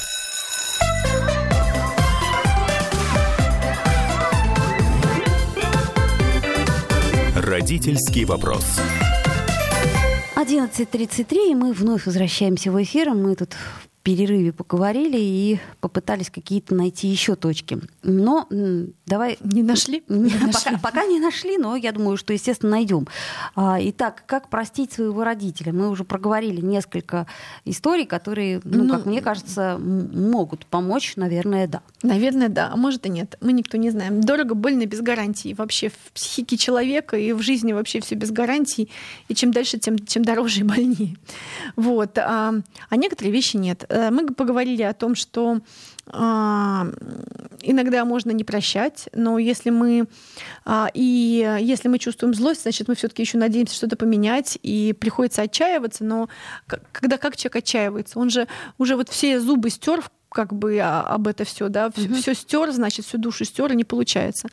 [7.36, 8.80] Родительский вопрос.
[10.38, 13.10] 11.33, и мы вновь возвращаемся в эфир.
[13.10, 13.58] Мы тут
[14.06, 17.80] перерыве поговорили и попытались какие-то найти еще точки.
[18.04, 18.48] Но
[19.08, 19.39] давай...
[19.41, 20.04] Не нашли?
[20.08, 23.08] Не пока, пока не нашли, но я думаю, что, естественно, найдем.
[23.56, 25.74] А, итак, как простить своего родителя?
[25.74, 27.26] Мы уже проговорили несколько
[27.65, 31.82] историй, которые, ну, ну как мне кажется, могут помочь, наверное, да.
[32.04, 33.38] Наверное, да, а может и нет.
[33.41, 34.22] Мы никто не знаем.
[34.22, 35.56] Дорого, больно, без гарантий.
[35.56, 38.91] Вообще в психике человека и в жизни вообще все без гарантий.
[39.30, 41.15] И чем дальше, тем, чем дороже и больнее.
[41.76, 42.20] Вот.
[42.20, 42.54] А,
[42.89, 43.84] а некоторые вещи нет.
[43.96, 45.62] Э, мы поговорили о том, что
[46.08, 46.88] а,
[47.62, 50.08] иногда можно не прощать, но если мы
[50.66, 55.44] а, и если мы чувствуем злость, значит мы все-таки еще надеемся что-то поменять и приходится
[55.44, 56.04] отчаиваться.
[56.04, 56.28] Но
[56.92, 60.04] когда как человек отчаивается, он же уже вот все зубы стер
[60.36, 62.21] как бы а, об это все, да, все, mm-hmm.
[62.21, 64.50] все стер, значит, всю душу стер, и не получается.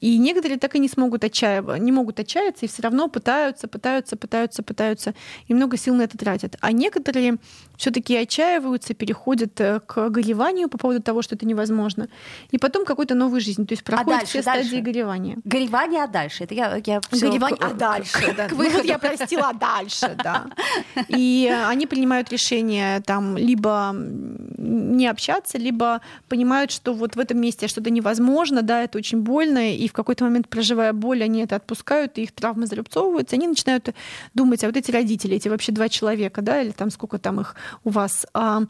[0.00, 4.16] И некоторые так и не смогут отчаиваться, не могут отчаяться, и все равно пытаются, пытаются,
[4.16, 5.14] пытаются, пытаются,
[5.46, 6.56] и много сил на это тратят.
[6.60, 7.36] А некоторые
[7.76, 12.08] все-таки отчаиваются, переходят э, к гореванию по поводу того, что это невозможно,
[12.50, 14.68] и потом какой-то новой жизни, то есть а проходят а дальше, все дальше.
[14.68, 15.36] стадии горевания.
[15.44, 16.44] Горевание, а дальше?
[16.44, 18.48] Это я, я горевание, а дальше, да.
[18.50, 20.46] Ну вот я простила, а дальше, да.
[21.08, 27.66] И они принимают решение там либо не общаться, либо понимают, что вот в этом месте
[27.66, 32.18] что-то невозможно, да, это очень больно, и в какой-то момент, проживая боль, они это отпускают,
[32.18, 33.88] и их травмы зарубцовываются, они начинают
[34.34, 37.56] думать, а вот эти родители, эти вообще два человека, да, или там сколько там их
[37.82, 38.62] у вас, а,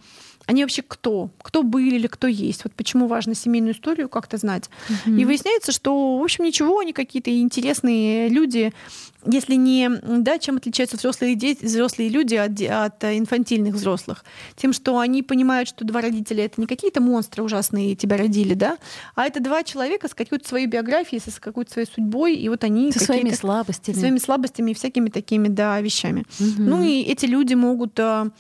[0.48, 1.28] они вообще кто?
[1.42, 2.64] Кто были или кто есть?
[2.64, 4.70] Вот почему важно семейную историю как-то знать.
[4.88, 5.20] Mm-hmm.
[5.20, 8.72] И выясняется, что, в общем, ничего, они какие-то интересные люди,
[9.26, 14.24] если не, да, чем отличаются взрослые, дети, взрослые люди от, от инфантильных взрослых?
[14.56, 18.78] Тем, что они понимают, что два родителя— это не какие-то монстры ужасные тебя родили, да,
[19.14, 22.90] а это два человека с какой-то своей биографией, с какой-то своей судьбой, и вот они...
[22.90, 23.96] Со своими слабостями.
[23.96, 26.24] Своими слабостями и всякими такими, да, вещами.
[26.40, 26.62] Угу.
[26.62, 28.30] Ну и эти люди могут а,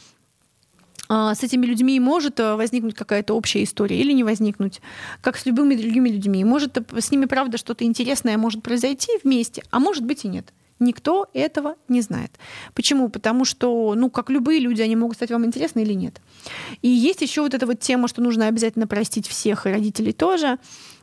[1.08, 4.80] с этими людьми может э, возникнуть какая-то общая история или не возникнуть,
[5.22, 6.44] как с любыми другими людьми.
[6.44, 10.52] Может э, с ними, правда, что-то интересное может произойти вместе, а может быть и нет.
[10.80, 12.32] Никто этого не знает.
[12.74, 13.08] Почему?
[13.08, 16.20] Потому что, ну, как любые люди, они могут стать вам интересны или нет.
[16.82, 20.58] И есть еще вот эта вот тема, что нужно обязательно простить всех и родителей тоже.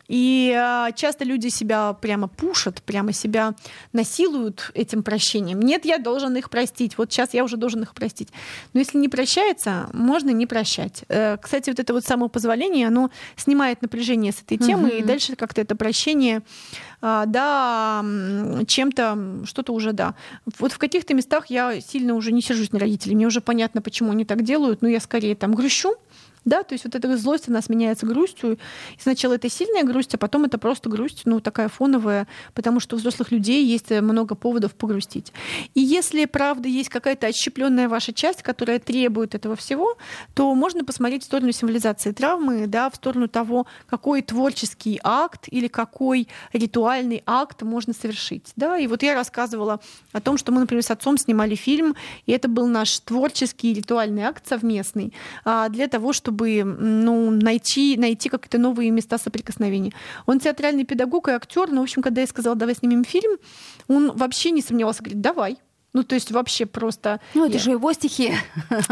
[0.07, 3.55] И э, часто люди себя прямо пушат, прямо себя
[3.93, 5.61] насилуют этим прощением.
[5.61, 6.97] Нет, я должен их простить.
[6.97, 8.29] Вот сейчас я уже должен их простить.
[8.73, 11.03] Но если не прощается, можно не прощать.
[11.07, 14.97] Э, кстати, вот это вот самопозволение, оно снимает напряжение с этой темы, угу.
[14.97, 16.41] и дальше как-то это прощение,
[17.01, 18.05] э, да,
[18.67, 20.13] чем-то, что-то уже, да.
[20.59, 23.15] Вот в каких-то местах я сильно уже не сержусь на родителей.
[23.15, 25.95] Мне уже понятно, почему они так делают, но я скорее там грущу,
[26.45, 28.53] да, то есть вот эта злость, она сменяется грустью.
[28.53, 32.95] И сначала это сильная грусть, а потом это просто грусть, ну, такая фоновая, потому что
[32.95, 35.33] у взрослых людей есть э, много поводов погрустить.
[35.73, 39.97] И если, правда, есть какая-то отщепленная ваша часть, которая требует этого всего,
[40.35, 45.67] то можно посмотреть в сторону символизации травмы, да, в сторону того, какой творческий акт или
[45.67, 48.51] какой ритуальный акт можно совершить.
[48.55, 48.77] Да?
[48.77, 49.79] И вот я рассказывала
[50.11, 51.95] о том, что мы, например, с отцом снимали фильм,
[52.27, 57.97] и это был наш творческий ритуальный акт совместный а, для того, чтобы чтобы ну, найти,
[57.97, 59.93] найти какие-то новые места соприкосновения.
[60.25, 63.37] Он театральный педагог и актер, но, в общем, когда я сказала, давай снимем фильм,
[63.87, 65.57] он вообще не сомневался, говорит, давай.
[65.95, 67.21] Ну, то есть вообще просто...
[67.33, 67.59] Ну, это я...
[67.59, 68.33] же его стихи.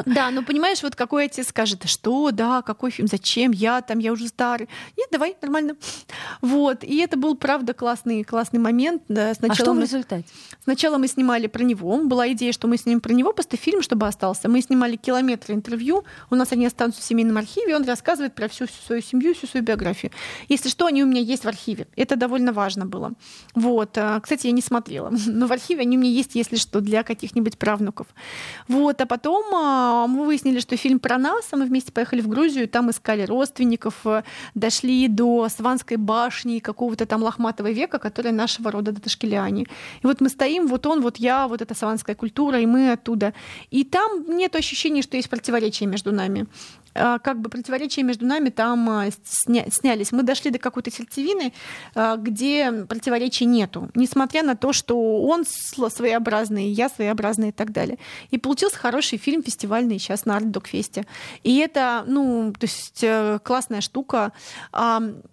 [0.05, 4.13] Да, ну, понимаешь, вот какой отец скажет, что, да, какой фильм, зачем, я там, я
[4.13, 4.69] уже старый.
[4.97, 5.75] Нет, давай, нормально.
[6.41, 9.03] Вот, и это был, правда, классный, классный момент.
[9.09, 9.33] Да.
[9.33, 10.23] Сначала а что в результате?
[10.63, 11.97] Сначала мы снимали про него.
[11.97, 14.47] Была идея, что мы снимем про него просто фильм, чтобы остался.
[14.47, 16.05] Мы снимали километры интервью.
[16.29, 17.75] У нас они останутся в семейном архиве.
[17.75, 20.13] Он рассказывает про всю, всю свою семью, всю свою биографию.
[20.47, 21.87] Если что, они у меня есть в архиве.
[21.97, 23.11] Это довольно важно было.
[23.55, 23.97] Вот.
[23.97, 25.11] А, кстати, я не смотрела.
[25.27, 28.05] Но в архиве они у меня есть, если что, для каких-нибудь правнуков.
[28.67, 32.27] Вот, а потом а, мы выяснили, что фильм про нас, а мы вместе поехали в
[32.27, 38.69] Грузию, там искали родственников, э, дошли до Сванской башни какого-то там лохматого века, которая нашего
[38.71, 39.63] рода до Ташкелиани.
[39.63, 43.33] И вот мы стоим, вот он, вот я, вот эта саванская культура, и мы оттуда.
[43.71, 46.45] И там нет ощущения, что есть противоречие между нами.
[46.95, 50.11] А, как бы противоречия между нами там а, сня- снялись.
[50.11, 51.53] Мы дошли до какой-то сердцевины,
[51.95, 57.97] а, где противоречий нету, несмотря на то, что он своеобразный, я своеобразный и так далее.
[58.31, 61.05] И получился хороший фильм фестивальный сейчас на Арт-Докфесте.
[61.43, 64.31] И это, ну, то есть э, классная штука.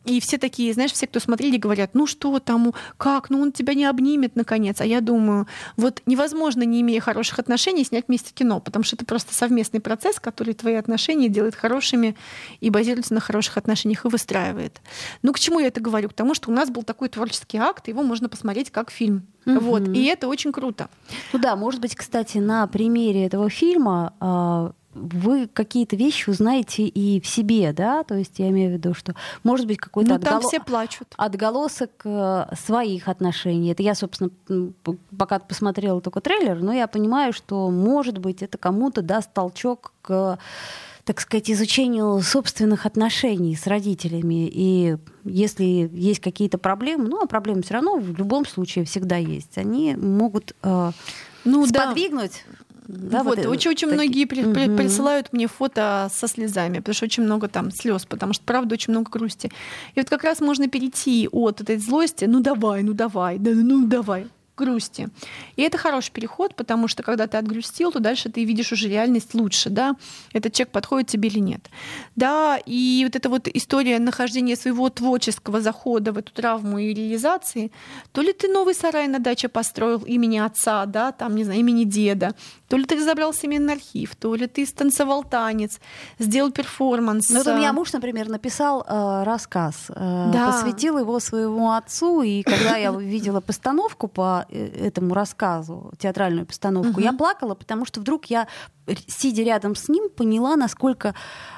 [0.05, 3.75] И все такие, знаешь, все, кто смотрели, говорят, ну что там, как, ну он тебя
[3.75, 4.81] не обнимет наконец.
[4.81, 5.47] А я думаю,
[5.77, 10.21] вот невозможно, не имея хороших отношений, снять вместе кино, потому что это просто совместный процесс,
[10.21, 12.17] который твои отношения делает делает хорошими
[12.61, 14.81] и базируется на хороших отношениях и выстраивает.
[15.23, 16.09] Ну, к чему я это говорю?
[16.09, 19.27] К тому, что у нас был такой творческий акт, его можно посмотреть как фильм.
[19.47, 19.61] Угу.
[19.61, 20.89] Вот, и это очень круто.
[21.33, 27.27] Ну да, может быть, кстати, на примере этого фильма вы какие-то вещи узнаете и в
[27.27, 30.41] себе, да, то есть я имею в виду, что может быть какой-то ну, отгол...
[30.41, 31.15] все плачут.
[31.17, 33.71] отголосок э, своих отношений.
[33.71, 34.31] Это я, собственно,
[35.17, 40.39] пока посмотрела только трейлер, но я понимаю, что, может быть, это кому-то даст толчок к
[41.11, 44.49] так сказать, изучению собственных отношений с родителями.
[44.49, 49.59] И если есть какие-то проблемы, ну, а проблемы все равно в любом случае всегда есть,
[49.59, 50.93] они могут э,
[51.45, 52.45] ну, сподвигнуть
[52.87, 53.25] да.
[53.25, 54.77] Вот, вот очень, очень многие при, при, угу.
[54.77, 58.93] присылают мне фото со слезами, потому что очень много там слез, потому что, правда, очень
[58.93, 59.51] много грусти.
[59.97, 63.85] И вот как раз можно перейти от этой злости, ну давай, ну давай, да, ну
[63.87, 64.29] давай,
[64.61, 65.09] грусти.
[65.57, 69.35] И это хороший переход, потому что когда ты отгрустил, то дальше ты видишь уже реальность
[69.35, 69.97] лучше, да,
[70.33, 71.71] этот человек подходит тебе или нет.
[72.17, 77.71] Да, и вот эта вот история нахождения своего творческого захода в эту травму и реализации,
[78.13, 81.85] то ли ты новый сарай на даче построил имени отца, да, там, не знаю, имени
[81.85, 82.35] деда,
[82.69, 85.81] то ли ты разобрал семейный архив, то ли ты станцевал танец,
[86.19, 87.31] сделал перформанс.
[87.31, 90.53] Ну, вот у меня муж, например, написал э, рассказ, э, да.
[90.53, 97.01] посвятил его своему отцу, и когда я видела постановку по этому рассказу, театральную постановку, угу.
[97.01, 98.49] я плакала, потому что вдруг я,
[99.07, 101.15] сидя рядом с ним, поняла, насколько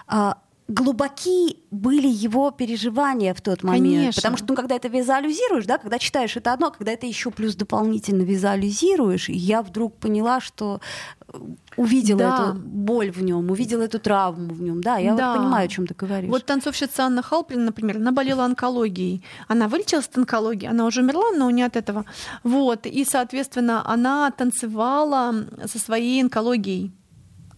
[0.09, 0.33] э,
[0.69, 3.95] глубоки были его переживания в тот момент.
[3.95, 4.21] Конечно.
[4.21, 7.55] Потому что, ну, когда это визуализируешь, да, когда читаешь это одно, когда это еще плюс
[7.55, 10.81] дополнительно визуализируешь, я вдруг поняла, что
[11.29, 11.39] э,
[11.77, 12.51] увидела да.
[12.51, 14.83] эту боль в нем, увидела эту травму в нем.
[14.83, 15.33] Да, я да.
[15.33, 16.31] вот понимаю, о чем ты говоришь.
[16.31, 19.25] Вот танцовщица Анна Халпин, например, она болела онкологией.
[19.49, 22.05] Она вылечилась от онкологии, она уже умерла, но не от этого.
[22.43, 22.87] Вот.
[22.87, 25.35] И, соответственно, она танцевала
[25.67, 26.93] со своей онкологией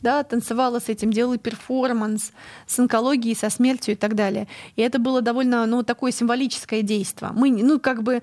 [0.05, 2.33] да, танцевала с этим, делала перформанс
[2.67, 4.47] с онкологией, со смертью и так далее.
[4.77, 7.33] И это было довольно, ну, такое символическое действие.
[7.35, 8.23] Мы, ну, как бы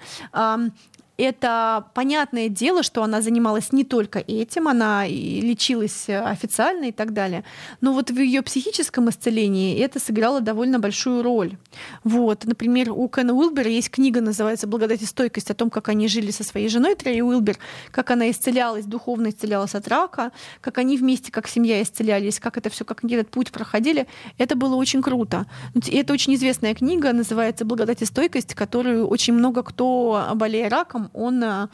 [1.22, 6.92] это понятное дело, что она занималась не только этим, она и лечилась э, официально и
[6.92, 7.44] так далее.
[7.80, 11.58] Но вот в ее психическом исцелении это сыграло довольно большую роль.
[12.04, 16.08] Вот, например, у Кена Уилбера есть книга, называется «Благодать и стойкость», о том, как они
[16.08, 17.58] жили со своей женой Трей Уилбер,
[17.92, 22.70] как она исцелялась, духовно исцелялась от рака, как они вместе, как семья исцелялись, как это
[22.70, 24.08] все, как они этот путь проходили.
[24.38, 25.46] Это было очень круто.
[25.92, 31.44] Это очень известная книга, называется «Благодать и стойкость», которую очень много кто, болея раком, он
[31.44, 31.68] э,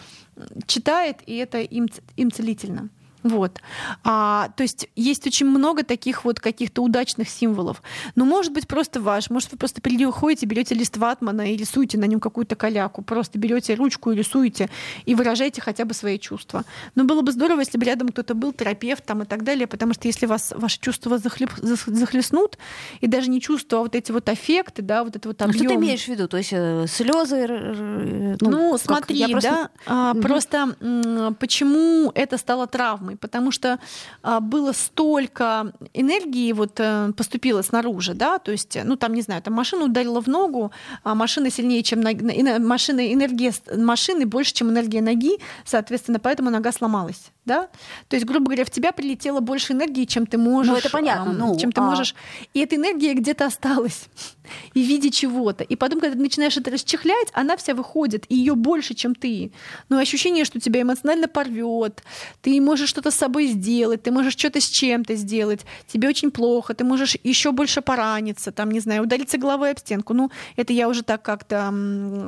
[0.66, 2.90] читает, и это им, им целительно.
[3.24, 3.60] Вот.
[4.04, 7.82] А, то есть есть очень много таких вот каких-то удачных символов.
[8.16, 12.06] Но может быть просто ваш, может вы просто приходите, берете лист ватмана и рисуете на
[12.06, 14.70] нем какую-то каляку, просто берете ручку и рисуете
[15.06, 16.64] и выражаете хотя бы свои чувства.
[16.96, 19.94] Но было бы здорово, если бы рядом кто-то был, терапевт там и так далее, потому
[19.94, 22.58] что если вас ваши чувства захлеб, захлестнут,
[23.02, 25.56] и даже не чувствуя вот эти вот аффекты, да, вот это вот объем.
[25.56, 26.28] А что ты имеешь в виду?
[26.28, 27.48] То есть э, слезы?
[27.48, 29.50] Ну, ну смотри, просто...
[29.50, 30.22] да, а, угу.
[30.22, 30.76] просто
[31.40, 33.07] почему это стало травмой?
[33.16, 33.80] Потому что
[34.22, 39.42] а, было столько энергии вот э, поступило снаружи, да, то есть, ну там, не знаю,
[39.42, 40.72] там машина ударила в ногу,
[41.04, 42.18] а машина сильнее, чем ног...
[42.60, 47.70] машина, энергия машины больше, чем энергия ноги, соответственно, поэтому нога сломалась да?
[48.10, 50.72] То есть, грубо говоря, в тебя прилетело больше энергии, чем ты можешь.
[50.72, 51.34] Ну, это понятно.
[51.34, 51.84] Ну, чем ты а...
[51.84, 52.14] можешь.
[52.54, 54.08] И эта энергия где-то осталась
[54.76, 55.64] и в виде чего-то.
[55.64, 59.52] И потом, когда ты начинаешь это расчехлять, она вся выходит, и ее больше, чем ты.
[59.90, 62.04] Но ощущение, что тебя эмоционально порвет,
[62.42, 66.74] ты можешь что-то с собой сделать, ты можешь что-то с чем-то сделать, тебе очень плохо,
[66.74, 70.14] ты можешь еще больше пораниться, там, не знаю, удариться головой об стенку.
[70.14, 71.74] Ну, это я уже так как-то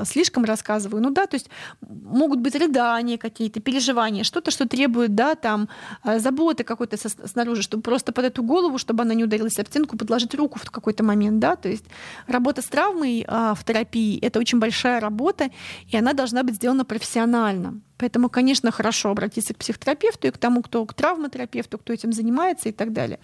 [0.05, 1.03] слишком рассказываю.
[1.03, 1.49] Ну да, то есть
[1.81, 5.67] могут быть рыдания какие-то, переживания, что-то, что требует требует, да, там,
[6.05, 9.97] э, заботы какой-то снаружи, чтобы просто под эту голову, чтобы она не ударилась об стенку,
[9.97, 11.85] подложить руку в какой-то момент, да, то есть
[12.27, 15.49] работа с травмой а, в терапии— это очень большая работа,
[15.93, 17.81] и она должна быть сделана профессионально.
[17.99, 22.69] Поэтому, конечно, хорошо обратиться к психотерапевту и к тому, кто к травматерапевту, кто этим занимается
[22.69, 23.19] и так далее.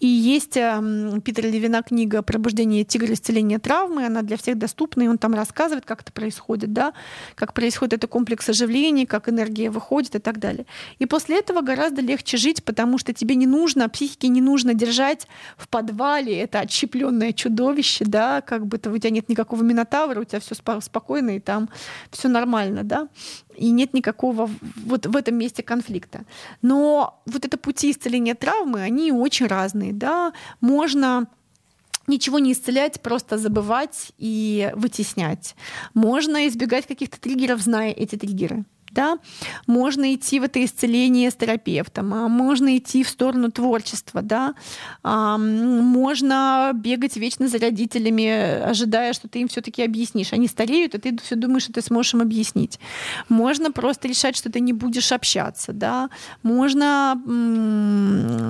[0.00, 3.12] И есть э, Питера Левина книга «Пробуждение тигра.
[3.14, 4.04] Исцеление травмы».
[4.04, 6.92] Она для всех доступна, и он там рассказывает, как это происходит, да,
[7.34, 10.66] как происходит это комплекс оживления, как энергия выходит и так далее.
[10.98, 15.26] И после этого гораздо легче жить, потому что тебе не нужно, психике не нужно держать
[15.56, 20.40] в подвале это отщепленное чудовище, да, как бы у тебя нет никакого минотавра, у тебя
[20.40, 21.70] все спокойно и там
[22.10, 23.08] все нормально, да
[23.58, 24.50] и нет никакого
[24.84, 26.24] вот в этом месте конфликта.
[26.62, 31.26] Но вот это пути исцеления травмы, они очень разные, да, можно
[32.06, 35.54] ничего не исцелять, просто забывать и вытеснять.
[35.94, 38.64] Можно избегать каких-то триггеров, зная эти триггеры
[38.98, 39.18] да,
[39.68, 44.54] можно идти в это исцеление с терапевтом, а можно идти в сторону творчества, да,
[45.04, 48.28] а, можно бегать вечно за родителями,
[48.60, 50.32] ожидая, что ты им все-таки объяснишь.
[50.32, 52.80] Они стареют, а ты все думаешь, что ты сможешь им объяснить.
[53.28, 56.10] Можно просто решать, что ты не будешь общаться, да,
[56.42, 57.22] можно,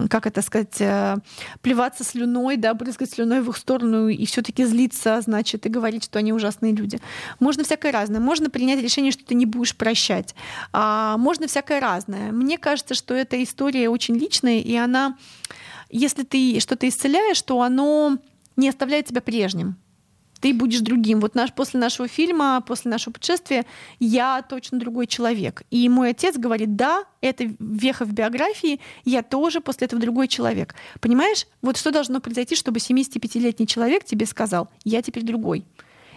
[0.08, 1.16] как это сказать, э,
[1.60, 6.18] плеваться слюной, да, брызгать слюной в их сторону и все-таки злиться, значит, и говорить, что
[6.20, 7.00] они ужасные люди.
[7.38, 8.20] Можно всякое разное.
[8.20, 10.34] Можно принять решение, что ты не будешь прощать.
[10.72, 12.32] А, можно всякое разное.
[12.32, 15.16] Мне кажется, что эта история очень личная, и она,
[15.90, 18.18] если ты что-то исцеляешь, то оно
[18.56, 19.76] не оставляет тебя прежним
[20.40, 21.20] ты будешь другим.
[21.20, 23.64] Вот наш, после нашего фильма, после нашего путешествия,
[23.98, 25.62] я точно другой человек.
[25.70, 30.74] И мой отец говорит, да, это веха в биографии, я тоже после этого другой человек.
[31.00, 35.64] Понимаешь, вот что должно произойти, чтобы 75-летний человек тебе сказал, я теперь другой.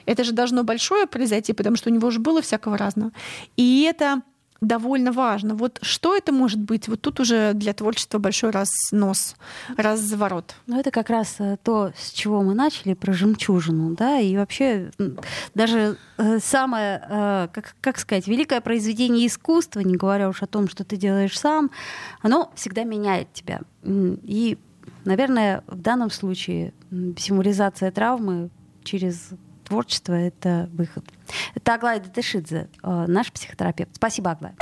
[0.06, 3.12] Это же должно большое произойти, потому что у него уже было всякого разного.
[3.58, 4.22] И это
[4.62, 5.56] довольно важно.
[5.56, 6.88] Вот что это может быть?
[6.88, 9.36] Вот тут уже для творчества большой разнос,
[9.76, 10.56] разворот.
[10.68, 14.92] Ну, это как раз э, то, с чего мы начали, про жемчужину, да, и вообще
[15.56, 20.70] даже э, самое, э, как, как сказать, великое произведение искусства, не говоря уж о том,
[20.70, 21.72] что ты делаешь сам,
[22.22, 23.62] оно всегда меняет тебя.
[23.84, 24.60] И,
[25.06, 26.74] наверное, в данном случае
[27.18, 28.52] символизация травмы
[28.84, 29.30] через
[29.72, 31.06] творчество— это выход.
[31.56, 33.96] Это Аглая Датышидзе, э, наш психотерапевт.
[33.96, 34.54] Спасибо, Аглая.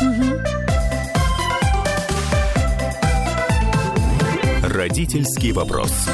[4.62, 6.08] Родительский вопрос.